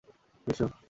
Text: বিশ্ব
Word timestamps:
বিশ্ব 0.47 0.71